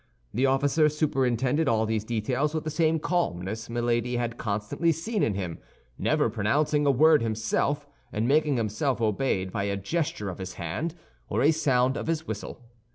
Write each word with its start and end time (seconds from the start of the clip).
The 0.33 0.47
officer 0.47 0.89
superintended 0.89 1.67
all 1.67 1.85
these 1.85 2.03
details 2.03 2.55
with 2.55 2.63
the 2.63 2.71
same 2.71 2.97
calmness 2.97 3.69
Milady 3.69 4.15
had 4.15 4.35
constantly 4.39 4.91
seen 4.91 5.21
in 5.21 5.35
him, 5.35 5.59
never 5.95 6.27
pronouncing 6.27 6.87
a 6.87 6.89
word 6.91 7.21
himself, 7.21 7.87
and 8.11 8.27
making 8.27 8.57
himself 8.57 8.99
obeyed 8.99 9.51
by 9.51 9.65
a 9.65 9.77
gesture 9.77 10.29
of 10.31 10.39
his 10.39 10.53
hand 10.53 10.95
or 11.29 11.43
a 11.43 11.51
sound 11.51 11.97
of 11.97 12.07
his 12.07 12.25
whistle. 12.27 12.63